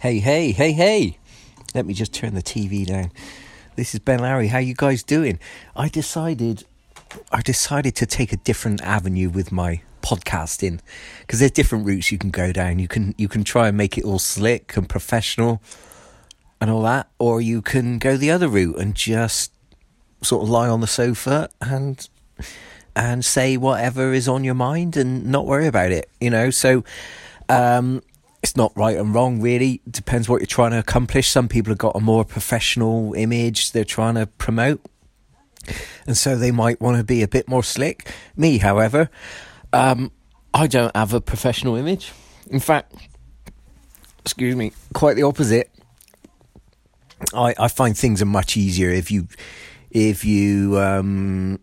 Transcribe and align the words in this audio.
Hey, 0.00 0.20
hey, 0.20 0.52
hey, 0.52 0.70
hey. 0.70 1.18
Let 1.74 1.84
me 1.84 1.92
just 1.92 2.14
turn 2.14 2.36
the 2.36 2.42
TV 2.42 2.86
down. 2.86 3.10
This 3.74 3.94
is 3.94 3.98
Ben 3.98 4.20
Lowrey. 4.20 4.46
How 4.46 4.58
you 4.58 4.72
guys 4.72 5.02
doing? 5.02 5.40
I 5.74 5.88
decided 5.88 6.62
I 7.32 7.42
decided 7.42 7.96
to 7.96 8.06
take 8.06 8.32
a 8.32 8.36
different 8.36 8.80
avenue 8.82 9.28
with 9.28 9.50
my 9.50 9.82
podcasting 10.00 10.78
because 11.22 11.40
there's 11.40 11.50
different 11.50 11.84
routes 11.84 12.12
you 12.12 12.18
can 12.18 12.30
go 12.30 12.52
down. 12.52 12.78
You 12.78 12.86
can 12.86 13.12
you 13.18 13.26
can 13.26 13.42
try 13.42 13.66
and 13.66 13.76
make 13.76 13.98
it 13.98 14.04
all 14.04 14.20
slick 14.20 14.76
and 14.76 14.88
professional 14.88 15.60
and 16.60 16.70
all 16.70 16.82
that 16.82 17.08
or 17.18 17.40
you 17.40 17.60
can 17.60 17.98
go 17.98 18.16
the 18.16 18.30
other 18.30 18.46
route 18.46 18.78
and 18.78 18.94
just 18.94 19.52
sort 20.22 20.44
of 20.44 20.48
lie 20.48 20.68
on 20.68 20.80
the 20.80 20.86
sofa 20.86 21.50
and 21.60 22.08
and 22.94 23.24
say 23.24 23.56
whatever 23.56 24.12
is 24.12 24.28
on 24.28 24.44
your 24.44 24.54
mind 24.54 24.96
and 24.96 25.26
not 25.26 25.44
worry 25.44 25.66
about 25.66 25.90
it, 25.90 26.08
you 26.20 26.30
know. 26.30 26.50
So 26.50 26.84
um 27.48 28.00
it's 28.48 28.56
not 28.56 28.72
right 28.76 28.96
and 28.96 29.14
wrong 29.14 29.42
really. 29.42 29.82
It 29.86 29.92
depends 29.92 30.26
what 30.26 30.40
you're 30.40 30.46
trying 30.46 30.70
to 30.70 30.78
accomplish. 30.78 31.28
Some 31.28 31.48
people 31.48 31.70
have 31.70 31.78
got 31.78 31.94
a 31.94 32.00
more 32.00 32.24
professional 32.24 33.12
image 33.12 33.72
they're 33.72 33.84
trying 33.84 34.14
to 34.14 34.26
promote 34.26 34.80
and 36.06 36.16
so 36.16 36.34
they 36.34 36.50
might 36.50 36.80
want 36.80 36.96
to 36.96 37.04
be 37.04 37.22
a 37.22 37.28
bit 37.28 37.46
more 37.46 37.62
slick. 37.62 38.10
Me 38.36 38.56
however 38.56 39.10
um, 39.74 40.10
i 40.54 40.66
don't 40.66 40.96
have 40.96 41.12
a 41.12 41.20
professional 41.20 41.76
image. 41.76 42.12
In 42.50 42.58
fact 42.58 42.94
excuse 44.20 44.56
me 44.56 44.72
quite 44.94 45.16
the 45.16 45.24
opposite. 45.24 45.70
I 47.34 47.54
i 47.58 47.68
find 47.68 47.94
things 47.94 48.22
are 48.22 48.32
much 48.40 48.56
easier 48.56 48.88
if 48.88 49.10
you 49.10 49.28
if 49.90 50.24
you 50.24 50.78
um 50.78 51.60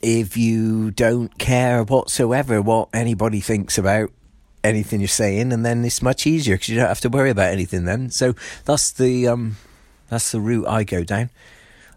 if 0.00 0.34
you 0.38 0.92
don't 0.92 1.38
care 1.38 1.84
whatsoever 1.84 2.62
what 2.62 2.88
anybody 2.94 3.40
thinks 3.40 3.76
about 3.76 4.10
anything 4.64 5.00
you're 5.00 5.08
saying, 5.08 5.52
and 5.52 5.64
then 5.64 5.84
it's 5.84 6.02
much 6.02 6.26
easier 6.26 6.54
because 6.54 6.68
you 6.68 6.76
don't 6.76 6.88
have 6.88 7.00
to 7.00 7.08
worry 7.08 7.30
about 7.30 7.52
anything 7.52 7.84
then. 7.84 8.10
So 8.10 8.34
that's 8.64 8.92
the 8.92 9.28
um, 9.28 9.56
that's 10.08 10.32
the 10.32 10.40
route 10.40 10.66
I 10.66 10.84
go 10.84 11.04
down. 11.04 11.30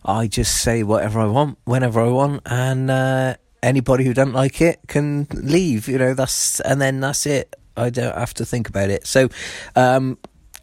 I 0.04 0.28
just 0.28 0.62
say 0.62 0.84
whatever 0.84 1.20
I 1.20 1.28
want, 1.28 1.60
whenever 1.66 2.02
I 2.02 2.10
want, 2.10 2.42
and 2.46 2.90
uh, 2.90 3.36
anybody 3.62 4.04
who 4.04 4.14
doesn't 4.14 4.34
like 4.34 4.62
it 4.62 4.80
can 4.88 5.28
leave. 5.32 5.88
You 5.88 5.98
know, 5.98 6.14
that's 6.14 6.60
and 6.62 6.82
then 6.82 7.00
that's 7.00 7.26
it. 7.26 7.56
I 7.78 7.90
don't 7.90 8.16
have 8.16 8.34
to 8.36 8.46
think 8.46 8.68
about 8.68 8.90
it. 8.90 9.08
So 9.08 9.30
um, 9.76 10.18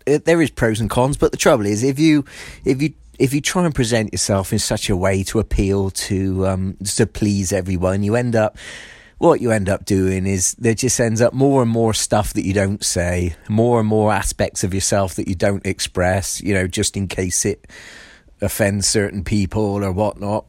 it, 0.07 0.25
there 0.25 0.43
is 0.43 0.51
pros 0.51 0.81
and 0.81 0.91
cons, 0.91 1.17
but 1.17 1.31
the 1.31 1.39
trouble 1.39 1.67
is 1.67 1.83
if 1.83 1.99
you 1.99 2.25
if 2.65 2.83
you 2.83 2.95
if 3.19 3.35
you 3.35 3.41
try 3.41 3.65
and 3.65 3.75
present 3.75 4.13
yourself 4.13 4.53
in 4.53 4.59
such 4.59 4.89
a 4.89 4.97
way 4.97 5.23
to 5.25 5.39
appeal 5.39 5.91
to 5.91 6.47
um, 6.47 6.77
to 6.97 7.07
please 7.07 7.53
everyone, 7.53 8.03
you 8.03 8.17
end 8.17 8.37
up 8.37 8.57
what 9.19 9.41
you 9.41 9.51
end 9.51 9.69
up 9.69 9.85
doing 9.85 10.27
is 10.27 10.55
there 10.55 10.75
just 10.75 10.99
ends 11.01 11.21
up 11.21 11.35
more 11.35 11.61
and 11.61 11.71
more 11.71 11.93
stuff 11.93 12.33
that 12.35 12.45
you 12.45 12.53
don't 12.53 12.85
say, 12.85 13.35
more 13.49 13.81
and 13.81 13.89
more 13.89 14.13
aspects 14.13 14.63
of 14.63 14.73
yourself 14.73 15.17
that 15.17 15.29
you 15.29 15.35
don't 15.35 15.67
express, 15.67 16.41
you 16.41 16.55
know, 16.55 16.69
just 16.69 16.97
in 16.97 17.09
case 17.09 17.45
it 17.45 17.67
offends 18.41 18.87
certain 18.87 19.25
people 19.25 19.85
or 19.85 19.91
whatnot. 19.91 20.47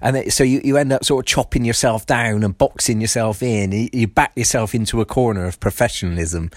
And 0.00 0.16
it, 0.16 0.32
so 0.32 0.44
you, 0.44 0.60
you 0.64 0.78
end 0.78 0.92
up 0.92 1.04
sort 1.04 1.24
of 1.24 1.28
chopping 1.28 1.64
yourself 1.64 2.06
down 2.06 2.42
and 2.42 2.56
boxing 2.56 3.00
yourself 3.00 3.42
in. 3.42 3.72
You, 3.72 3.88
you 3.92 4.06
back 4.06 4.32
yourself 4.36 4.74
into 4.74 5.00
a 5.00 5.04
corner 5.04 5.44
of 5.44 5.60
professionalism. 5.60 6.50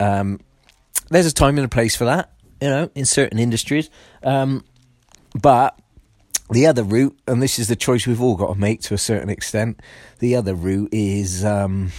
Um, 0.00 0.40
there's 1.10 1.26
a 1.26 1.32
time 1.32 1.58
and 1.58 1.64
a 1.64 1.68
place 1.68 1.94
for 1.94 2.06
that, 2.06 2.32
you 2.60 2.68
know, 2.68 2.90
in 2.94 3.04
certain 3.04 3.38
industries. 3.38 3.88
Um, 4.22 4.64
but 5.40 5.78
the 6.50 6.66
other 6.66 6.82
route, 6.82 7.18
and 7.26 7.42
this 7.42 7.58
is 7.58 7.68
the 7.68 7.76
choice 7.76 8.06
we've 8.06 8.22
all 8.22 8.36
got 8.36 8.54
to 8.54 8.58
make 8.58 8.80
to 8.82 8.94
a 8.94 8.98
certain 8.98 9.28
extent, 9.28 9.80
the 10.18 10.34
other 10.34 10.54
route 10.54 10.88
is 10.92 11.44
um, 11.44 11.92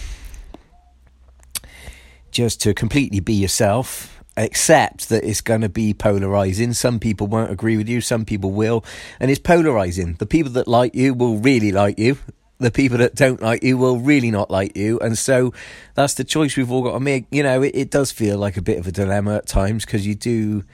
just 2.30 2.60
to 2.62 2.74
completely 2.74 3.20
be 3.20 3.34
yourself, 3.34 4.22
accept 4.36 5.08
that 5.08 5.24
it's 5.24 5.40
going 5.40 5.60
to 5.60 5.68
be 5.68 5.94
polarizing. 5.94 6.72
Some 6.72 6.98
people 6.98 7.26
won't 7.26 7.50
agree 7.50 7.76
with 7.76 7.88
you, 7.88 8.00
some 8.00 8.24
people 8.24 8.50
will, 8.50 8.84
and 9.20 9.30
it's 9.30 9.40
polarizing. 9.40 10.14
The 10.14 10.26
people 10.26 10.52
that 10.52 10.66
like 10.66 10.94
you 10.94 11.14
will 11.14 11.36
really 11.36 11.72
like 11.72 11.98
you. 11.98 12.18
The 12.58 12.70
people 12.70 12.98
that 12.98 13.14
don't 13.14 13.40
like 13.40 13.62
you 13.62 13.78
will 13.78 13.98
really 13.98 14.30
not 14.30 14.50
like 14.50 14.76
you, 14.76 14.98
and 14.98 15.16
so 15.16 15.54
that's 15.94 16.12
the 16.12 16.24
choice 16.24 16.58
we've 16.58 16.70
all 16.70 16.82
got 16.82 16.92
to 16.92 17.00
make. 17.00 17.24
You 17.30 17.42
know, 17.42 17.62
it, 17.62 17.74
it 17.74 17.90
does 17.90 18.12
feel 18.12 18.36
like 18.36 18.58
a 18.58 18.62
bit 18.62 18.78
of 18.78 18.86
a 18.86 18.92
dilemma 18.92 19.36
at 19.36 19.46
times 19.46 19.86
because 19.86 20.06
you 20.06 20.14
do, 20.14 20.64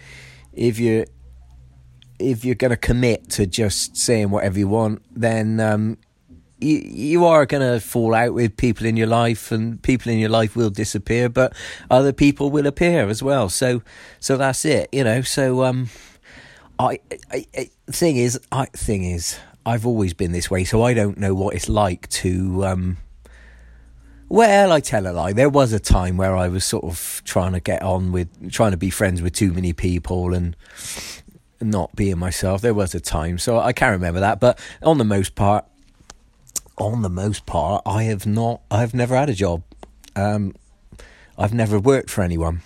if 0.53 0.81
you're 0.81 1.05
if 2.19 2.45
you're 2.45 2.55
going 2.55 2.71
to 2.71 2.77
commit 2.77 3.31
to 3.31 3.47
just 3.47 3.97
saying 3.97 4.31
whatever 4.31 4.59
you 4.59 4.69
want, 4.69 5.03
then 5.11 5.61
um, 5.61 5.99
you 6.59 6.79
you 6.79 7.25
are 7.25 7.47
going 7.47 7.63
to 7.63 7.81
fall 7.81 8.15
out 8.15 8.35
with 8.35 8.57
people 8.57 8.87
in 8.87 8.97
your 8.97 9.07
life, 9.07 9.53
and 9.53 9.83
people 9.83 10.11
in 10.11 10.19
your 10.19 10.31
life 10.31 10.57
will 10.57 10.71
disappear, 10.71 11.29
but 11.29 11.53
other 11.91 12.13
people 12.13 12.51
will 12.51 12.67
appear 12.67 13.09
as 13.09 13.23
well. 13.23 13.49
So 13.49 13.83
so 14.21 14.37
that's 14.37 14.65
it, 14.65 14.89
you 14.93 15.05
know. 15.05 15.23
So 15.23 15.65
um, 15.65 15.89
I, 16.79 17.01
I, 17.31 17.47
I 17.57 17.71
thing 17.91 18.17
is, 18.17 18.41
I 18.53 18.67
thing 18.67 19.05
is, 19.05 19.39
I've 19.65 19.87
always 19.87 20.15
been 20.15 20.33
this 20.33 20.51
way, 20.51 20.65
so 20.65 20.83
I 20.83 20.95
don't 20.95 21.19
know 21.19 21.35
what 21.35 21.55
it's 21.55 21.69
like 21.69 22.09
to 22.11 22.65
um. 22.65 22.97
Well, 24.29 24.73
I 24.73 24.81
tell 24.81 25.07
a 25.07 25.13
lie. 25.13 25.33
There 25.33 25.49
was 25.49 25.73
a 25.73 25.79
time 25.79 26.17
where 26.17 26.37
I 26.37 26.49
was 26.49 26.65
sort 26.65 26.83
of 26.83 27.23
trying 27.25 27.53
to 27.53 27.61
get 27.61 27.81
on 27.83 28.11
with, 28.11 28.51
trying 28.51 28.73
to 28.73 28.77
be 28.77 28.91
friends 28.91 29.23
with 29.23 29.35
too 29.35 29.53
many 29.53 29.73
people, 29.73 30.35
and 30.35 30.57
not 31.61 31.95
being 31.97 32.19
myself. 32.19 32.61
There 32.61 32.75
was 32.75 32.95
a 32.95 33.01
time, 33.01 33.39
so 33.39 33.59
I 33.59 33.73
can't 33.73 33.93
remember 33.93 34.21
that. 34.21 34.41
But 34.41 34.59
on 34.83 34.99
the 34.99 35.05
most 35.05 35.35
part, 35.35 35.65
on 36.79 37.03
the 37.03 37.11
most 37.11 37.47
part, 37.47 37.83
I 37.87 38.05
have 38.05 38.27
not. 38.27 38.61
I've 38.71 38.95
never 38.95 39.17
had 39.17 39.31
a 39.31 39.35
job. 39.35 39.63
Um, 40.15 40.55
I've 41.39 41.55
never 41.55 41.79
worked 41.79 42.11
for 42.11 42.23
anyone. 42.23 42.63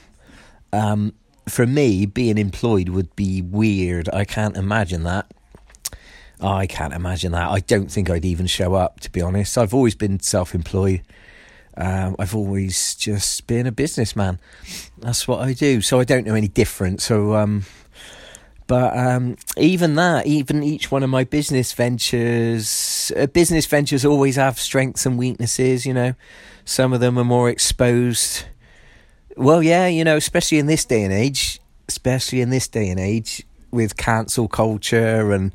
Um, 0.73 1.15
for 1.49 1.67
me, 1.67 2.06
being 2.06 2.39
employed 2.39 2.89
would 2.89 3.15
be 3.17 3.43
weird. 3.43 4.09
I 4.12 4.25
can't 4.25 4.56
imagine 4.56 5.03
that. 5.05 5.33
I 6.41 6.67
can't 6.67 6.95
imagine 6.95 7.33
that. 7.33 7.51
I 7.51 7.61
don't 7.61 7.91
think 7.91 8.09
I'd 8.09 8.25
even 8.25 8.47
show 8.47 8.75
up, 8.75 9.01
to 9.01 9.11
be 9.11 9.21
honest. 9.21 9.59
I've 9.59 9.75
always 9.75 9.95
been 9.95 10.21
self 10.21 10.55
employed. 10.55 11.03
Um, 11.77 12.17
I've 12.19 12.34
always 12.34 12.95
just 12.95 13.47
been 13.47 13.67
a 13.67 13.72
businessman. 13.72 14.39
That's 14.99 15.28
what 15.28 15.41
I 15.41 15.53
do. 15.53 15.81
So 15.81 16.01
I 16.01 16.05
don't 16.05 16.27
know 16.27 16.34
any 16.34 16.49
different. 16.49 17.01
So 17.01 17.34
um, 17.34 17.65
but 18.71 18.97
um, 18.97 19.35
even 19.57 19.97
that, 19.97 20.29
even 20.29 20.63
each 20.63 20.93
one 20.93 21.03
of 21.03 21.11
my 21.11 21.25
business 21.25 21.73
ventures, 21.73 23.11
uh, 23.17 23.27
business 23.27 23.67
ventures 23.67 24.05
always 24.05 24.37
have 24.37 24.61
strengths 24.61 25.05
and 25.05 25.19
weaknesses. 25.19 25.85
You 25.85 25.93
know, 25.93 26.15
some 26.65 26.93
of 26.93 27.01
them 27.01 27.19
are 27.19 27.25
more 27.25 27.51
exposed. 27.51 28.45
Well, 29.37 29.61
yeah, 29.61 29.89
you 29.89 30.05
know, 30.05 30.15
especially 30.15 30.61
in 30.61 30.67
this 30.67 30.85
day 30.85 31.03
and 31.03 31.13
age, 31.13 31.59
especially 31.89 32.43
in 32.43 32.51
this 32.51 32.69
day 32.69 32.89
and 32.91 33.01
age 33.01 33.45
with 33.73 33.97
cancel 33.97 34.47
culture 34.47 35.33
and 35.33 35.51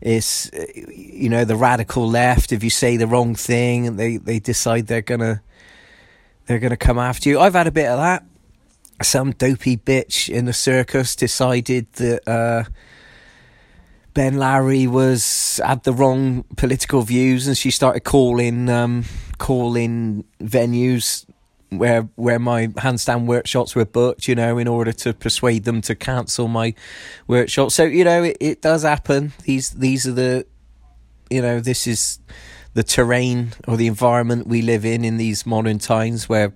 it's 0.00 0.48
you 0.94 1.28
know 1.28 1.44
the 1.44 1.56
radical 1.56 2.08
left. 2.08 2.52
If 2.52 2.62
you 2.62 2.70
say 2.70 2.96
the 2.96 3.08
wrong 3.08 3.34
thing, 3.34 3.96
they 3.96 4.16
they 4.18 4.38
decide 4.38 4.86
they're 4.86 5.02
gonna 5.02 5.42
they're 6.46 6.60
gonna 6.60 6.76
come 6.76 7.00
after 7.00 7.30
you. 7.30 7.40
I've 7.40 7.54
had 7.54 7.66
a 7.66 7.72
bit 7.72 7.88
of 7.88 7.98
that 7.98 8.29
some 9.02 9.32
dopey 9.32 9.76
bitch 9.76 10.28
in 10.28 10.44
the 10.44 10.52
circus 10.52 11.16
decided 11.16 11.92
that 11.94 12.28
uh, 12.28 12.64
Ben 14.14 14.34
Lowrey 14.34 14.86
was 14.86 15.60
had 15.64 15.84
the 15.84 15.92
wrong 15.92 16.44
political 16.56 17.02
views, 17.02 17.46
and 17.46 17.56
she 17.56 17.70
started 17.70 18.00
calling 18.00 18.68
um, 18.68 19.04
calling 19.38 20.24
venues 20.40 21.24
where 21.70 22.02
where 22.16 22.38
my 22.38 22.66
handstand 22.68 23.26
workshops 23.26 23.74
were 23.74 23.84
booked, 23.84 24.26
you 24.26 24.34
know, 24.34 24.58
in 24.58 24.68
order 24.68 24.92
to 24.92 25.14
persuade 25.14 25.64
them 25.64 25.80
to 25.82 25.94
cancel 25.94 26.48
my 26.48 26.74
workshop. 27.26 27.70
So 27.70 27.84
you 27.84 28.04
know, 28.04 28.24
it, 28.24 28.36
it 28.40 28.62
does 28.62 28.82
happen. 28.82 29.32
These 29.44 29.70
these 29.70 30.06
are 30.06 30.12
the 30.12 30.46
you 31.30 31.40
know 31.40 31.60
this 31.60 31.86
is 31.86 32.18
the 32.74 32.82
terrain 32.82 33.52
or 33.66 33.76
the 33.76 33.86
environment 33.86 34.46
we 34.46 34.62
live 34.62 34.84
in 34.84 35.04
in 35.04 35.16
these 35.16 35.46
modern 35.46 35.78
times 35.78 36.28
where 36.28 36.52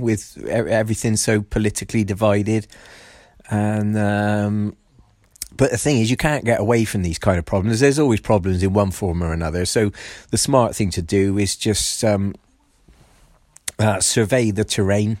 with 0.00 0.42
everything 0.48 1.16
so 1.16 1.42
politically 1.42 2.04
divided, 2.04 2.66
and 3.50 3.96
um, 3.98 4.76
but 5.56 5.70
the 5.70 5.78
thing 5.78 5.98
is, 5.98 6.10
you 6.10 6.16
can't 6.16 6.44
get 6.44 6.60
away 6.60 6.84
from 6.84 7.02
these 7.02 7.18
kind 7.18 7.38
of 7.38 7.44
problems. 7.44 7.80
There's 7.80 7.98
always 7.98 8.20
problems 8.20 8.62
in 8.62 8.72
one 8.72 8.90
form 8.90 9.22
or 9.22 9.32
another. 9.32 9.64
So 9.66 9.90
the 10.30 10.38
smart 10.38 10.74
thing 10.74 10.90
to 10.90 11.02
do 11.02 11.38
is 11.38 11.56
just 11.56 12.04
um, 12.04 12.34
uh, 13.78 14.00
survey 14.00 14.52
the 14.52 14.64
terrain, 14.64 15.18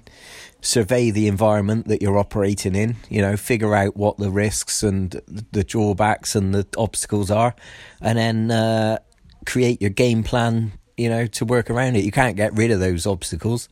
survey 0.60 1.10
the 1.10 1.26
environment 1.26 1.88
that 1.88 2.00
you're 2.00 2.18
operating 2.18 2.74
in. 2.74 2.96
You 3.08 3.22
know, 3.22 3.36
figure 3.36 3.74
out 3.74 3.96
what 3.96 4.18
the 4.18 4.30
risks 4.30 4.82
and 4.82 5.10
the 5.26 5.64
drawbacks 5.64 6.34
and 6.34 6.54
the 6.54 6.66
obstacles 6.78 7.30
are, 7.30 7.54
and 8.00 8.16
then 8.16 8.50
uh, 8.50 8.98
create 9.46 9.80
your 9.82 9.90
game 9.90 10.22
plan. 10.22 10.72
You 10.96 11.08
know, 11.08 11.26
to 11.26 11.44
work 11.44 11.70
around 11.70 11.96
it. 11.96 12.04
You 12.04 12.12
can't 12.12 12.36
get 12.36 12.54
rid 12.56 12.70
of 12.70 12.78
those 12.78 13.06
obstacles 13.06 13.68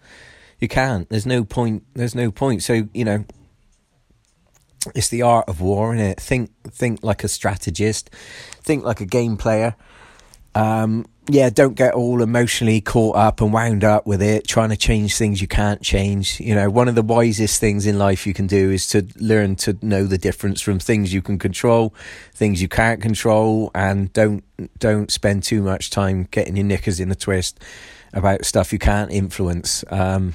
you 0.61 0.69
can't. 0.69 1.09
There's 1.09 1.27
no 1.27 1.45
point. 1.45 1.85
There's 1.95 2.15
no 2.15 2.31
point. 2.31 2.63
So 2.63 2.89
you 2.93 3.05
know, 3.05 3.25
it's 4.95 5.09
the 5.09 5.23
art 5.23 5.49
of 5.49 5.61
war, 5.61 5.95
is 5.95 6.01
it? 6.01 6.21
Think 6.21 6.51
think 6.71 7.01
like 7.03 7.25
a 7.25 7.29
strategist. 7.29 8.11
Think 8.63 8.85
like 8.85 9.01
a 9.01 9.07
game 9.07 9.37
player. 9.37 9.77
Um, 10.55 11.07
yeah, 11.31 11.51
don't 11.51 11.75
get 11.75 11.93
all 11.93 12.23
emotionally 12.23 12.81
caught 12.81 13.15
up 13.17 13.43
and 13.43 13.53
wound 13.53 13.85
up 13.85 14.07
with 14.07 14.23
it, 14.23 14.47
trying 14.49 14.71
to 14.71 14.77
change 14.77 15.15
things 15.15 15.43
you 15.43 15.47
can't 15.47 15.83
change. 15.83 16.41
You 16.41 16.55
know, 16.55 16.71
one 16.71 16.89
of 16.89 16.95
the 16.95 17.03
wisest 17.03 17.61
things 17.61 17.87
in 17.87 17.99
life 17.99 18.27
you 18.27 18.33
can 18.33 18.47
do 18.47 18.71
is 18.71 18.87
to 18.89 19.07
learn 19.17 19.57
to 19.57 19.77
know 19.83 20.05
the 20.05 20.17
difference 20.17 20.63
from 20.63 20.79
things 20.79 21.13
you 21.13 21.21
can 21.21 21.39
control, 21.39 21.95
things 22.35 22.63
you 22.63 22.69
can't 22.69 23.03
control, 23.03 23.71
and 23.75 24.11
don't 24.15 24.43
don't 24.79 25.11
spend 25.11 25.43
too 25.43 25.63
much 25.63 25.91
time 25.91 26.27
getting 26.31 26.57
your 26.57 26.65
knickers 26.65 26.99
in 26.99 27.11
a 27.11 27.15
twist 27.15 27.61
about 28.15 28.47
stuff 28.47 28.73
you 28.73 28.79
can't 28.79 29.13
influence. 29.13 29.85
Um, 29.91 30.35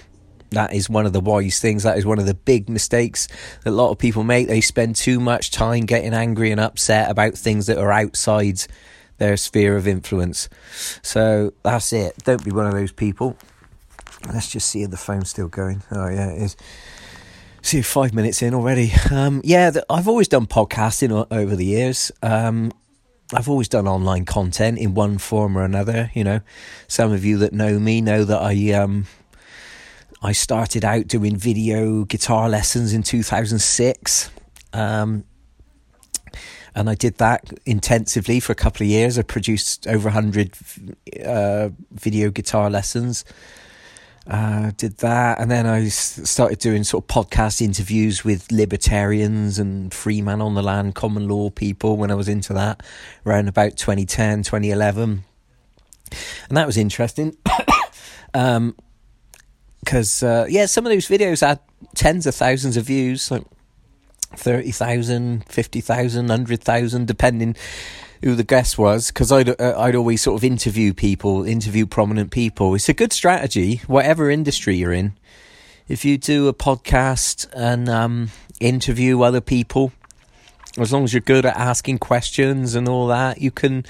that 0.53 0.73
is 0.73 0.89
one 0.89 1.05
of 1.05 1.13
the 1.13 1.19
wise 1.19 1.59
things. 1.59 1.83
That 1.83 1.97
is 1.97 2.05
one 2.05 2.19
of 2.19 2.25
the 2.25 2.33
big 2.33 2.69
mistakes 2.69 3.27
that 3.63 3.69
a 3.69 3.71
lot 3.71 3.91
of 3.91 3.97
people 3.97 4.23
make. 4.23 4.47
They 4.47 4.61
spend 4.61 4.95
too 4.95 5.19
much 5.19 5.51
time 5.51 5.85
getting 5.85 6.13
angry 6.13 6.51
and 6.51 6.59
upset 6.59 7.09
about 7.09 7.33
things 7.33 7.67
that 7.67 7.77
are 7.77 7.91
outside 7.91 8.61
their 9.17 9.37
sphere 9.37 9.77
of 9.77 9.87
influence. 9.87 10.49
So 11.01 11.53
that's 11.63 11.93
it. 11.93 12.17
Don't 12.23 12.43
be 12.43 12.51
one 12.51 12.67
of 12.67 12.73
those 12.73 12.91
people. 12.91 13.37
Let's 14.27 14.49
just 14.49 14.69
see 14.69 14.83
if 14.83 14.91
the 14.91 14.97
phone's 14.97 15.29
still 15.29 15.49
going. 15.49 15.83
Oh, 15.91 16.07
yeah, 16.07 16.29
it 16.29 16.41
is. 16.41 16.57
See, 17.61 17.81
five 17.81 18.13
minutes 18.13 18.41
in 18.41 18.53
already. 18.53 18.91
Um, 19.11 19.41
yeah, 19.43 19.69
the, 19.69 19.85
I've 19.89 20.07
always 20.07 20.27
done 20.27 20.47
podcasting 20.47 21.27
over 21.31 21.55
the 21.55 21.65
years. 21.65 22.11
Um, 22.21 22.71
I've 23.33 23.49
always 23.49 23.69
done 23.69 23.87
online 23.87 24.25
content 24.25 24.77
in 24.77 24.93
one 24.93 25.17
form 25.17 25.57
or 25.57 25.63
another. 25.63 26.11
You 26.13 26.23
know, 26.23 26.41
some 26.87 27.11
of 27.11 27.23
you 27.23 27.37
that 27.37 27.53
know 27.53 27.79
me 27.79 28.01
know 28.01 28.25
that 28.25 28.41
I 28.41 28.71
um, 28.73 29.07
I 30.23 30.31
started 30.31 30.85
out 30.85 31.07
doing 31.07 31.35
video 31.35 32.05
guitar 32.05 32.47
lessons 32.47 32.93
in 32.93 33.03
2006. 33.03 34.31
Um, 34.71 35.25
and 36.73 36.89
I 36.89 36.95
did 36.95 37.17
that 37.17 37.51
intensively 37.65 38.39
for 38.39 38.53
a 38.53 38.55
couple 38.55 38.85
of 38.85 38.89
years. 38.89 39.19
I 39.19 39.23
produced 39.23 39.85
over 39.85 40.05
100 40.05 40.53
uh, 41.25 41.69
video 41.91 42.31
guitar 42.31 42.69
lessons. 42.69 43.25
Uh, 44.25 44.71
did 44.77 44.99
that, 44.99 45.37
and 45.41 45.51
then 45.51 45.65
I 45.65 45.89
started 45.89 46.59
doing 46.59 46.85
sort 46.85 47.03
of 47.03 47.07
podcast 47.09 47.61
interviews 47.61 48.23
with 48.23 48.49
libertarians 48.53 49.59
and 49.59 49.93
free 49.93 50.21
man 50.21 50.39
on 50.39 50.55
the 50.55 50.63
land, 50.63 50.95
common 50.95 51.27
law 51.27 51.49
people 51.49 51.97
when 51.97 52.09
I 52.09 52.15
was 52.15 52.29
into 52.29 52.53
that 52.53 52.81
around 53.25 53.49
about 53.49 53.75
2010, 53.75 54.43
2011. 54.43 55.25
And 56.47 56.57
that 56.57 56.65
was 56.65 56.77
interesting. 56.77 57.35
um, 58.33 58.77
because 59.83 60.23
uh, 60.23 60.45
yeah, 60.49 60.65
some 60.65 60.85
of 60.85 60.91
those 60.91 61.07
videos 61.07 61.45
had 61.45 61.59
tens 61.95 62.25
of 62.25 62.35
thousands 62.35 62.77
of 62.77 62.85
views, 62.85 63.29
like 63.29 63.43
30,000, 64.35 65.45
50,000, 65.47 66.27
100,000, 66.27 67.07
depending 67.07 67.55
who 68.23 68.35
the 68.35 68.43
guest 68.43 68.77
was, 68.77 69.07
because 69.07 69.31
I'd, 69.31 69.49
uh, 69.49 69.75
I'd 69.77 69.95
always 69.95 70.21
sort 70.21 70.39
of 70.39 70.43
interview 70.45 70.93
people, 70.93 71.43
interview 71.43 71.85
prominent 71.85 72.31
people. 72.31 72.73
It's 72.73 72.87
a 72.87 72.93
good 72.93 73.11
strategy, 73.11 73.81
whatever 73.87 74.29
industry 74.29 74.77
you're 74.77 74.93
in. 74.93 75.13
If 75.89 76.05
you 76.05 76.17
do 76.17 76.47
a 76.47 76.53
podcast 76.53 77.47
and 77.53 77.89
um, 77.89 78.29
interview 78.61 79.21
other 79.21 79.41
people, 79.41 79.91
as 80.77 80.93
long 80.93 81.03
as 81.03 81.13
you're 81.13 81.21
good 81.21 81.45
at 81.45 81.57
asking 81.57 81.99
questions 81.99 82.75
and 82.75 82.87
all 82.87 83.07
that, 83.07 83.41
you 83.41 83.51
can. 83.51 83.85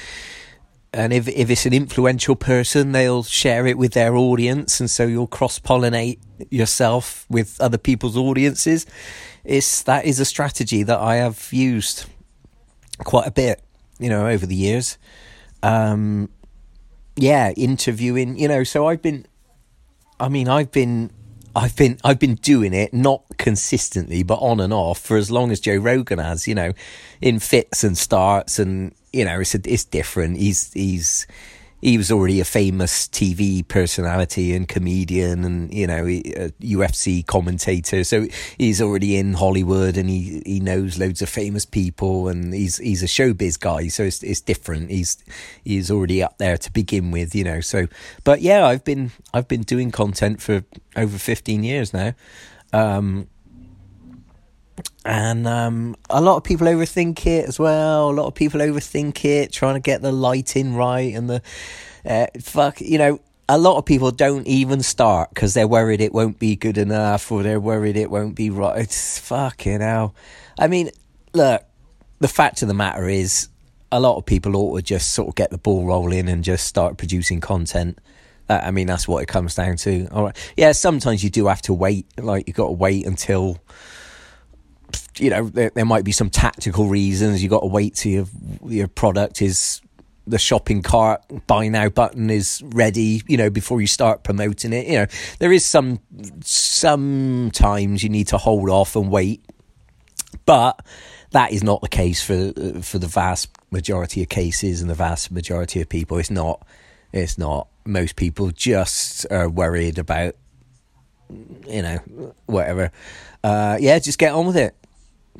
And 0.93 1.11
if 1.11 1.27
if 1.27 1.49
it's 1.49 1.65
an 1.65 1.73
influential 1.73 2.35
person, 2.35 2.91
they'll 2.91 3.23
share 3.23 3.65
it 3.65 3.77
with 3.77 3.93
their 3.93 4.15
audience, 4.15 4.79
and 4.79 4.89
so 4.89 5.05
you'll 5.05 5.27
cross 5.27 5.59
pollinate 5.59 6.19
yourself 6.51 7.25
with 7.29 7.59
other 7.59 7.77
people's 7.77 8.17
audiences 8.17 8.85
it's 9.43 9.83
that 9.83 10.05
is 10.05 10.19
a 10.19 10.25
strategy 10.25 10.83
that 10.83 10.99
I 10.99 11.15
have 11.15 11.49
used 11.51 12.05
quite 12.99 13.27
a 13.27 13.31
bit, 13.31 13.61
you 13.99 14.09
know, 14.09 14.27
over 14.27 14.45
the 14.45 14.55
years. 14.55 14.97
Um, 15.61 16.29
yeah, 17.15 17.51
interviewing, 17.51 18.37
you 18.37 18.47
know, 18.47 18.63
so 18.63 18.87
I've 18.87 19.01
been, 19.01 19.25
I 20.19 20.29
mean, 20.29 20.47
I've 20.47 20.71
been, 20.71 21.11
I've 21.55 21.75
been, 21.75 21.99
I've 22.03 22.19
been 22.19 22.35
doing 22.35 22.73
it 22.73 22.93
not 22.93 23.23
consistently, 23.37 24.23
but 24.23 24.35
on 24.35 24.59
and 24.59 24.73
off 24.73 24.99
for 24.99 25.17
as 25.17 25.29
long 25.29 25.51
as 25.51 25.59
Joe 25.59 25.75
Rogan 25.75 26.19
has, 26.19 26.47
you 26.47 26.55
know, 26.55 26.73
in 27.21 27.39
fits 27.39 27.83
and 27.83 27.97
starts, 27.97 28.59
and 28.59 28.93
you 29.13 29.23
know, 29.23 29.39
it's 29.39 29.55
a, 29.55 29.61
it's 29.65 29.85
different. 29.85 30.37
He's 30.37 30.73
he's 30.73 31.27
he 31.83 31.97
was 31.97 32.11
already 32.11 32.39
a 32.39 32.45
famous 32.45 33.09
TV 33.09 33.67
personality 33.67 34.55
and 34.55 34.69
comedian, 34.69 35.43
and 35.43 35.73
you 35.73 35.85
know, 35.85 36.05
UFC 36.05 37.25
commentator. 37.25 38.05
So 38.05 38.25
he's 38.57 38.81
already 38.81 39.17
in 39.17 39.33
Hollywood, 39.33 39.97
and 39.97 40.09
he 40.09 40.41
he 40.45 40.61
knows 40.61 40.97
loads 40.97 41.21
of 41.21 41.27
famous 41.27 41.65
people, 41.65 42.29
and 42.29 42.53
he's 42.53 42.77
he's 42.77 43.03
a 43.03 43.05
showbiz 43.05 43.59
guy. 43.59 43.89
So 43.89 44.03
it's 44.03 44.23
it's 44.23 44.39
different. 44.39 44.91
He's 44.91 45.21
he's 45.65 45.91
already 45.91 46.23
up 46.23 46.37
there 46.37 46.57
to 46.57 46.71
begin 46.71 47.11
with, 47.11 47.35
you 47.35 47.43
know. 47.43 47.59
So, 47.59 47.87
but 48.23 48.41
yeah, 48.41 48.65
I've 48.65 48.85
been 48.85 49.11
I've 49.33 49.49
been 49.49 49.63
doing 49.63 49.91
content 49.91 50.41
for 50.41 50.63
over 50.95 51.17
fifteen 51.17 51.65
years 51.65 51.93
now. 51.93 52.13
Um, 52.71 53.27
and 55.05 55.47
um, 55.47 55.95
a 56.09 56.21
lot 56.21 56.37
of 56.37 56.43
people 56.43 56.67
overthink 56.67 57.25
it 57.25 57.47
as 57.47 57.59
well. 57.59 58.09
A 58.09 58.11
lot 58.11 58.27
of 58.27 58.35
people 58.35 58.59
overthink 58.61 59.25
it, 59.25 59.51
trying 59.51 59.75
to 59.75 59.79
get 59.79 60.01
the 60.01 60.11
lighting 60.11 60.75
right 60.75 61.13
and 61.13 61.29
the 61.29 61.41
uh, 62.05 62.27
fuck. 62.41 62.81
You 62.81 62.97
know, 62.97 63.19
a 63.49 63.57
lot 63.57 63.77
of 63.77 63.85
people 63.85 64.11
don't 64.11 64.47
even 64.47 64.81
start 64.81 65.29
because 65.29 65.53
they're 65.53 65.67
worried 65.67 66.01
it 66.01 66.13
won't 66.13 66.39
be 66.39 66.55
good 66.55 66.77
enough, 66.77 67.31
or 67.31 67.43
they're 67.43 67.59
worried 67.59 67.97
it 67.97 68.09
won't 68.09 68.35
be 68.35 68.49
right. 68.49 68.79
It's 68.79 69.19
fucking 69.19 69.81
hell. 69.81 70.15
I 70.59 70.67
mean, 70.67 70.89
look. 71.33 71.63
The 72.19 72.27
fact 72.29 72.61
of 72.61 72.69
the 72.69 72.73
matter 72.73 73.09
is, 73.09 73.49
a 73.91 73.99
lot 73.99 74.17
of 74.17 74.25
people 74.25 74.55
ought 74.55 74.77
to 74.77 74.81
just 74.81 75.13
sort 75.13 75.27
of 75.27 75.35
get 75.35 75.51
the 75.51 75.57
ball 75.57 75.85
rolling 75.85 76.29
and 76.29 76.41
just 76.41 76.65
start 76.65 76.97
producing 76.97 77.41
content. 77.41 77.99
Uh, 78.49 78.61
I 78.63 78.71
mean, 78.71 78.87
that's 78.87 79.07
what 79.07 79.21
it 79.21 79.27
comes 79.27 79.55
down 79.55 79.75
to. 79.77 80.07
All 80.07 80.23
right. 80.23 80.53
Yeah, 80.57 80.71
sometimes 80.71 81.23
you 81.23 81.29
do 81.29 81.47
have 81.47 81.61
to 81.63 81.73
wait. 81.73 82.05
Like, 82.17 82.47
you 82.47 82.53
got 82.53 82.67
to 82.67 82.71
wait 82.71 83.05
until 83.05 83.59
you 85.17 85.29
know, 85.29 85.47
there, 85.47 85.71
there 85.73 85.85
might 85.85 86.03
be 86.03 86.11
some 86.11 86.29
tactical 86.29 86.87
reasons. 86.87 87.41
You've 87.41 87.51
got 87.51 87.61
to 87.61 87.67
wait 87.67 87.95
till 87.95 88.11
your 88.11 88.25
your 88.65 88.87
product 88.87 89.41
is 89.41 89.81
the 90.25 90.39
shopping 90.39 90.81
cart 90.81 91.21
buy 91.47 91.67
now 91.67 91.89
button 91.89 92.29
is 92.29 92.61
ready, 92.67 93.21
you 93.27 93.37
know, 93.37 93.49
before 93.49 93.81
you 93.81 93.87
start 93.87 94.23
promoting 94.23 94.73
it. 94.73 94.87
You 94.87 94.99
know, 94.99 95.05
there 95.39 95.51
is 95.51 95.65
some 95.65 95.99
sometimes 96.43 98.03
you 98.03 98.09
need 98.09 98.27
to 98.29 98.37
hold 98.37 98.69
off 98.69 98.95
and 98.95 99.11
wait, 99.11 99.43
but 100.45 100.85
that 101.31 101.51
is 101.51 101.63
not 101.63 101.81
the 101.81 101.89
case 101.89 102.23
for 102.23 102.53
for 102.81 102.99
the 102.99 103.07
vast 103.07 103.49
majority 103.71 104.21
of 104.23 104.29
cases 104.29 104.81
and 104.81 104.89
the 104.89 104.95
vast 104.95 105.31
majority 105.31 105.81
of 105.81 105.89
people. 105.89 106.17
It's 106.17 106.31
not. 106.31 106.65
It's 107.11 107.37
not. 107.37 107.67
Most 107.85 108.15
people 108.15 108.51
just 108.51 109.25
are 109.29 109.49
worried 109.49 109.99
about, 109.99 110.35
you 111.29 111.81
know, 111.81 112.33
whatever. 112.45 112.91
Uh, 113.43 113.77
yeah, 113.79 113.99
just 113.99 114.17
get 114.17 114.33
on 114.33 114.47
with 114.47 114.57
it 114.57 114.75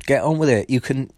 get 0.00 0.22
on 0.22 0.38
with 0.38 0.48
it. 0.48 0.70
You 0.70 0.80
can 0.80 1.10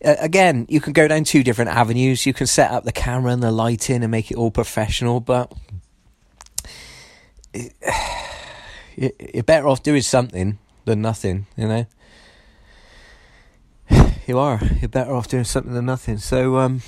again, 0.00 0.66
you 0.68 0.80
can 0.80 0.92
go 0.92 1.08
down 1.08 1.24
two 1.24 1.42
different 1.42 1.70
avenues. 1.70 2.26
You 2.26 2.32
can 2.32 2.46
set 2.46 2.70
up 2.70 2.84
the 2.84 2.92
camera 2.92 3.32
and 3.32 3.42
the 3.42 3.50
lighting 3.50 4.02
and 4.02 4.10
make 4.10 4.30
it 4.30 4.36
all 4.36 4.50
professional, 4.50 5.20
but 5.20 5.52
you're 8.96 9.42
better 9.44 9.68
off 9.68 9.82
doing 9.82 10.02
something 10.02 10.58
than 10.84 11.02
nothing. 11.02 11.46
You 11.56 11.68
know, 11.68 11.86
you 14.26 14.38
are. 14.38 14.60
You're 14.80 14.88
better 14.88 15.14
off 15.14 15.28
doing 15.28 15.44
something 15.44 15.72
than 15.72 15.86
nothing. 15.86 16.18
So, 16.18 16.58
um, 16.58 16.82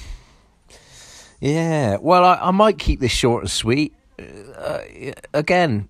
yeah. 1.41 1.97
Well, 2.01 2.25
I, 2.25 2.35
I 2.37 2.51
might 2.51 2.79
keep 2.79 3.01
this 3.01 3.13
short 3.13 3.43
and 3.45 3.51
sweet. 3.51 3.95
Uh, 4.19 4.81
again, 5.33 5.89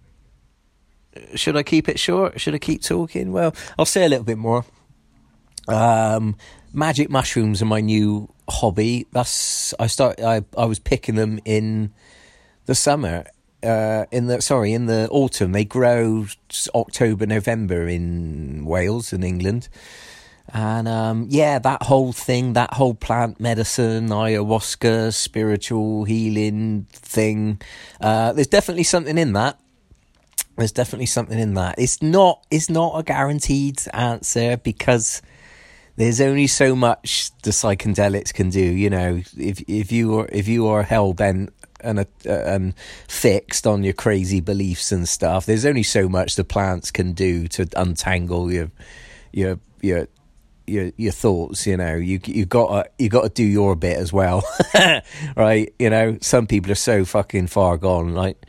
should 1.34 1.56
I 1.56 1.62
keep 1.62 1.88
it 1.88 1.98
short? 1.98 2.40
Should 2.40 2.54
I 2.54 2.58
keep 2.58 2.82
talking? 2.82 3.32
Well, 3.32 3.54
I'll 3.78 3.86
say 3.86 4.04
a 4.04 4.08
little 4.08 4.24
bit 4.24 4.38
more. 4.38 4.64
Um, 5.68 6.36
magic 6.72 7.10
mushrooms 7.10 7.62
are 7.62 7.66
my 7.66 7.80
new 7.80 8.32
hobby. 8.48 9.06
That's 9.12 9.74
I 9.78 9.86
start. 9.86 10.20
I 10.20 10.42
I 10.56 10.64
was 10.64 10.78
picking 10.78 11.16
them 11.16 11.40
in 11.44 11.92
the 12.66 12.74
summer. 12.74 13.24
Uh, 13.62 14.06
in 14.10 14.26
the 14.26 14.40
sorry, 14.40 14.72
in 14.72 14.86
the 14.86 15.08
autumn, 15.10 15.52
they 15.52 15.64
grow 15.64 16.26
October, 16.74 17.26
November 17.26 17.86
in 17.86 18.64
Wales 18.64 19.12
and 19.12 19.22
England. 19.22 19.68
And 20.52 20.88
um, 20.88 21.26
yeah, 21.28 21.58
that 21.60 21.82
whole 21.84 22.12
thing, 22.12 22.54
that 22.54 22.74
whole 22.74 22.94
plant 22.94 23.38
medicine, 23.38 24.08
ayahuasca, 24.08 25.14
spiritual 25.14 26.04
healing 26.04 26.86
thing, 26.90 27.60
uh, 28.00 28.32
there's 28.32 28.48
definitely 28.48 28.82
something 28.82 29.16
in 29.16 29.32
that. 29.34 29.60
There's 30.60 30.72
definitely 30.72 31.06
something 31.06 31.38
in 31.38 31.54
that. 31.54 31.76
It's 31.78 32.02
not. 32.02 32.44
It's 32.50 32.68
not 32.68 32.98
a 32.98 33.02
guaranteed 33.02 33.80
answer 33.94 34.58
because 34.58 35.22
there's 35.96 36.20
only 36.20 36.46
so 36.46 36.76
much 36.76 37.30
the 37.42 37.50
psychedelics 37.50 38.32
can 38.32 38.50
do. 38.50 38.60
You 38.60 38.90
know, 38.90 39.22
if 39.38 39.62
if 39.66 39.90
you 39.90 40.18
are 40.18 40.28
if 40.30 40.48
you 40.48 40.66
are 40.66 40.82
hell 40.82 41.14
bent 41.14 41.52
and 41.80 42.00
uh, 42.00 42.04
and 42.26 42.74
fixed 43.08 43.66
on 43.66 43.84
your 43.84 43.94
crazy 43.94 44.40
beliefs 44.40 44.92
and 44.92 45.08
stuff, 45.08 45.46
there's 45.46 45.64
only 45.64 45.82
so 45.82 46.08
much 46.08 46.36
the 46.36 46.44
plants 46.44 46.90
can 46.90 47.12
do 47.12 47.48
to 47.48 47.66
untangle 47.76 48.52
your 48.52 48.70
your 49.32 49.58
your 49.80 50.08
your 50.66 50.92
your 50.98 51.12
thoughts. 51.12 51.66
You 51.66 51.78
know, 51.78 51.96
you 51.96 52.20
you 52.26 52.44
got 52.44 52.84
to 52.84 52.90
you 52.98 53.08
got 53.08 53.22
to 53.22 53.28
do 53.30 53.44
your 53.44 53.76
bit 53.76 53.96
as 53.96 54.12
well, 54.12 54.44
right? 55.36 55.72
You 55.78 55.90
know, 55.90 56.18
some 56.20 56.46
people 56.46 56.70
are 56.70 56.74
so 56.76 57.04
fucking 57.04 57.46
far 57.46 57.78
gone. 57.78 58.12
Like, 58.14 58.44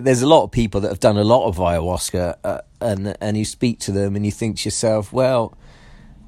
there's 0.00 0.22
a 0.22 0.26
lot 0.26 0.44
of 0.44 0.50
people 0.50 0.80
that 0.82 0.88
have 0.88 1.00
done 1.00 1.16
a 1.16 1.24
lot 1.24 1.46
of 1.46 1.56
ayahuasca, 1.56 2.36
uh, 2.44 2.60
and 2.80 3.16
and 3.20 3.36
you 3.36 3.44
speak 3.44 3.80
to 3.80 3.92
them 3.92 4.16
and 4.16 4.24
you 4.24 4.32
think 4.32 4.58
to 4.58 4.64
yourself, 4.64 5.12
well. 5.12 5.56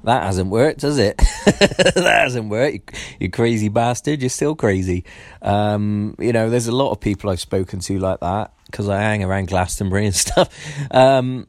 That 0.05 0.23
hasn't 0.23 0.49
worked, 0.49 0.79
does 0.79 0.97
it? 0.97 1.17
that 1.45 2.21
hasn't 2.23 2.47
worked. 2.47 2.73
You, 2.73 2.79
you, 3.19 3.29
crazy 3.29 3.67
bastard. 3.67 4.21
You're 4.21 4.29
still 4.29 4.55
crazy. 4.55 5.03
Um, 5.41 6.15
you 6.19 6.31
know, 6.31 6.49
there's 6.49 6.67
a 6.67 6.71
lot 6.71 6.91
of 6.91 7.01
people 7.01 7.29
I've 7.29 7.41
spoken 7.41 7.81
to 7.81 7.99
like 7.99 8.21
that 8.21 8.53
because 8.67 8.87
I 8.87 9.01
hang 9.01 9.25
around 9.25 9.49
Glastonbury 9.49 10.05
and 10.05 10.15
stuff. 10.25 10.49
Um, 10.89 11.47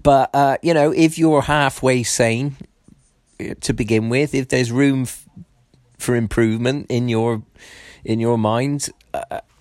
but 0.00 0.30
uh, 0.34 0.58
you 0.62 0.74
know, 0.74 0.92
if 0.92 1.18
you're 1.18 1.42
halfway 1.42 2.02
sane 2.02 2.56
uh, 3.40 3.54
to 3.62 3.72
begin 3.72 4.10
with, 4.10 4.34
if 4.34 4.48
there's 4.48 4.70
room 4.70 5.02
f- 5.02 5.26
for 5.98 6.14
improvement 6.14 6.86
in 6.88 7.08
your 7.08 7.42
in 8.04 8.20
your 8.20 8.38
mind 8.38 8.90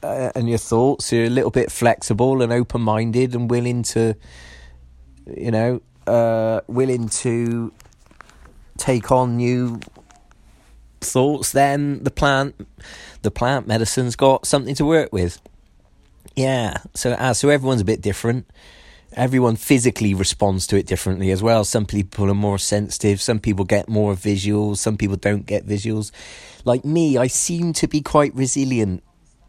uh, 0.03 0.31
and 0.35 0.47
your 0.49 0.57
thoughts, 0.57 1.11
you're 1.11 1.25
a 1.25 1.29
little 1.29 1.51
bit 1.51 1.71
flexible 1.71 2.41
and 2.41 2.51
open 2.51 2.81
minded 2.81 3.35
and 3.35 3.49
willing 3.49 3.83
to, 3.83 4.15
you 5.35 5.51
know, 5.51 5.81
uh, 6.07 6.61
willing 6.67 7.09
to 7.09 7.73
take 8.77 9.11
on 9.11 9.37
new 9.37 9.79
thoughts. 11.01 11.51
Then 11.51 12.03
the 12.03 12.11
plant, 12.11 12.55
the 13.21 13.31
plant 13.31 13.67
medicine's 13.67 14.15
got 14.15 14.45
something 14.45 14.75
to 14.75 14.85
work 14.85 15.11
with. 15.11 15.41
Yeah, 16.35 16.77
so 16.93 17.11
uh, 17.11 17.33
so 17.33 17.49
everyone's 17.49 17.81
a 17.81 17.85
bit 17.85 18.01
different 18.01 18.45
everyone 19.15 19.55
physically 19.55 20.13
responds 20.13 20.67
to 20.67 20.77
it 20.77 20.85
differently 20.85 21.31
as 21.31 21.41
well. 21.41 21.63
Some 21.63 21.85
people 21.85 22.29
are 22.29 22.35
more 22.35 22.59
sensitive, 22.59 23.21
some 23.21 23.39
people 23.39 23.65
get 23.65 23.87
more 23.87 24.13
visuals, 24.13 24.77
some 24.77 24.97
people 24.97 25.15
don't 25.15 25.45
get 25.45 25.65
visuals. 25.65 26.11
Like 26.65 26.83
me, 26.85 27.17
I 27.17 27.27
seem 27.27 27.73
to 27.73 27.87
be 27.87 28.01
quite 28.01 28.35
resilient 28.35 29.03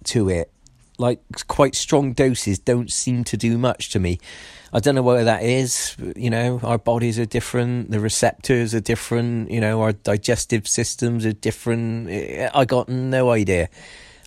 to 0.07 0.29
it. 0.29 0.51
Like 0.99 1.21
quite 1.47 1.75
strong 1.75 2.15
doses 2.15 2.59
don't 2.59 2.91
seem 2.91 3.25
to 3.25 3.37
do 3.37 3.59
much 3.59 3.91
to 3.91 4.01
me. 4.01 4.19
I 4.73 4.81
don't 4.81 4.95
know 4.95 5.03
whether 5.03 5.25
that 5.25 5.43
is, 5.43 5.97
you 6.17 6.31
know, 6.31 6.61
our 6.63 6.79
bodies 6.79 7.19
are 7.19 7.25
different, 7.25 7.91
the 7.91 8.01
receptors 8.01 8.75
are 8.75 8.81
different, 8.81 9.51
you 9.51 9.61
know, 9.61 9.81
our 9.81 9.93
digestive 9.93 10.67
systems 10.67 11.25
are 11.25 11.33
different. 11.33 12.11
I 12.55 12.65
got 12.65 12.89
no 12.89 13.31
idea. 13.31 13.69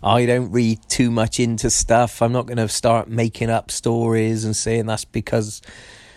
I 0.01 0.25
don't 0.25 0.51
read 0.51 0.79
too 0.87 1.11
much 1.11 1.39
into 1.39 1.69
stuff. 1.69 2.21
I'm 2.21 2.31
not 2.31 2.45
going 2.45 2.57
to 2.57 2.69
start 2.69 3.09
making 3.09 3.49
up 3.49 3.69
stories 3.69 4.45
and 4.45 4.55
saying 4.55 4.85
that's 4.85 5.05
because 5.05 5.61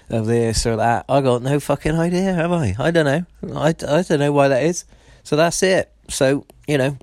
of 0.09 0.27
this 0.27 0.67
or 0.67 0.77
that. 0.77 1.05
I 1.09 1.21
got 1.21 1.43
no 1.43 1.59
fucking 1.59 1.99
idea, 1.99 2.33
have 2.33 2.53
I? 2.53 2.77
I 2.79 2.91
don't 2.93 3.07
know. 3.07 3.57
I, 3.59 3.69
I 3.69 4.03
don't 4.03 4.21
know 4.21 4.33
why 4.33 4.49
that 4.49 4.63
is. 4.63 4.85
So 5.25 5.35
that's 5.37 5.63
it. 5.63 5.91
So, 6.09 6.47
you 6.69 6.79
know. 6.79 6.97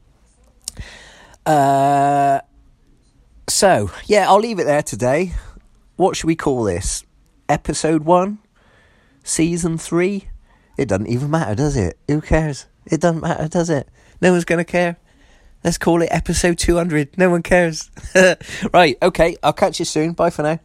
Uh, 1.46 2.40
so, 3.50 3.92
yeah, 4.06 4.30
I'll 4.30 4.40
leave 4.40 4.60
it 4.60 4.66
there 4.66 4.84
today. 4.84 5.34
What 5.96 6.16
should 6.16 6.28
we 6.28 6.36
call 6.36 6.64
this? 6.64 7.04
Episode 7.48 8.04
1? 8.04 8.40
Season 9.24 9.78
3? 9.78 10.30
It 10.78 10.88
doesn't 10.88 11.08
even 11.08 11.30
matter, 11.30 11.56
does 11.56 11.76
it? 11.76 11.98
Who 12.08 12.22
cares? 12.22 12.68
It 12.86 13.02
doesn't 13.02 13.22
matter, 13.22 13.48
does 13.48 13.70
it? 13.70 13.90
No 14.22 14.32
one's 14.32 14.46
going 14.46 14.60
to 14.60 14.66
care. 14.66 14.98
Let's 15.64 15.78
call 15.78 16.02
it 16.02 16.10
episode 16.12 16.58
200. 16.58 17.18
No 17.18 17.30
one 17.30 17.44
cares. 17.44 17.92
right, 18.74 18.98
okay. 19.02 19.36
I'll 19.44 19.54
catch 19.54 19.80
you 19.80 19.86
soon. 19.86 20.14
Bye 20.14 20.30
for 20.30 20.44
now. 20.44 20.60